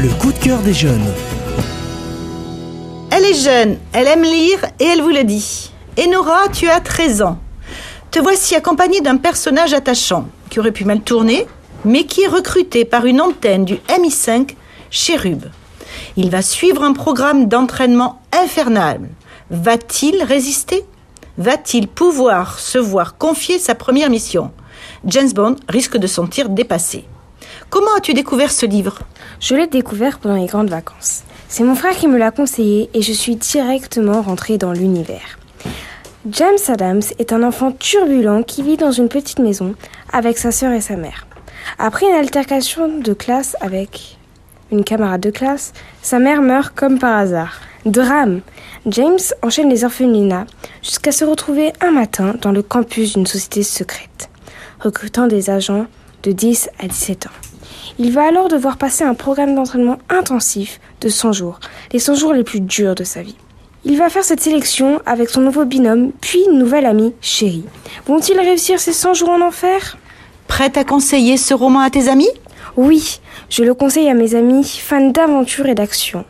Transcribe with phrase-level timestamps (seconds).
[0.00, 1.12] Le coup de cœur des jeunes.
[3.10, 5.72] Elle est jeune, elle aime lire et elle vous le dit.
[5.98, 7.40] Enora, tu as 13 ans.
[8.12, 11.48] Te voici accompagnée d'un personnage attachant, qui aurait pu mal tourner,
[11.84, 14.54] mais qui est recruté par une antenne du MI5,
[14.88, 15.46] Chérub.
[16.16, 19.00] Il va suivre un programme d'entraînement infernal.
[19.50, 20.84] Va-t-il résister?
[21.38, 24.52] Va-t-il pouvoir se voir confier sa première mission?
[25.04, 27.04] James Bond risque de sentir dépassé.
[27.70, 29.00] Comment as-tu découvert ce livre?
[29.40, 31.24] Je l'ai découvert pendant les grandes vacances.
[31.48, 35.38] C'est mon frère qui me l'a conseillé et je suis directement rentrée dans l'univers.
[36.30, 39.74] James Adams est un enfant turbulent qui vit dans une petite maison
[40.10, 41.26] avec sa sœur et sa mère.
[41.78, 44.16] Après une altercation de classe avec
[44.72, 47.60] une camarade de classe, sa mère meurt comme par hasard.
[47.84, 48.40] Drame
[48.86, 50.46] James enchaîne les orphelinats
[50.82, 54.30] jusqu'à se retrouver un matin dans le campus d'une société secrète,
[54.80, 55.86] recrutant des agents
[56.22, 57.47] de 10 à 17 ans.
[57.98, 61.60] Il va alors devoir passer un programme d'entraînement intensif de 100 jours,
[61.92, 63.36] les 100 jours les plus durs de sa vie.
[63.84, 67.64] Il va faire cette sélection avec son nouveau binôme, puis une nouvelle amie, Chérie.
[68.06, 69.96] Vont-ils réussir ces 100 jours en enfer?
[70.46, 72.30] Prête à conseiller ce roman à tes amis?
[72.76, 76.24] Oui, je le conseille à mes amis fans d'aventure et d'action.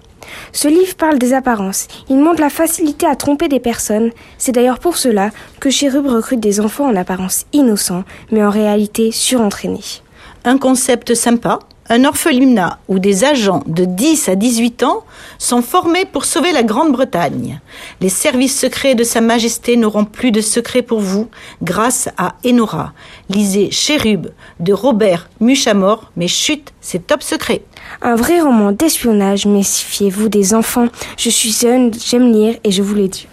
[0.53, 1.89] Ce livre parle des apparences.
[2.09, 4.11] Il montre la facilité à tromper des personnes.
[4.37, 9.11] C'est d'ailleurs pour cela que Chérub recrute des enfants en apparence innocents, mais en réalité
[9.11, 10.03] surentraînés.
[10.49, 11.59] Un concept sympa,
[11.91, 15.05] un orphelinat où des agents de 10 à 18 ans
[15.37, 17.61] sont formés pour sauver la Grande-Bretagne.
[18.01, 21.29] Les services secrets de Sa Majesté n'auront plus de secrets pour vous
[21.63, 22.95] grâce à Enora.
[23.29, 27.61] Lisez Chérub de Robert Muchamore, mais chut, c'est top secret.
[28.01, 30.89] Un vrai roman d'espionnage, mais fiez-vous des enfants.
[31.19, 33.27] Je suis jeune, j'aime lire et je vous l'ai dit.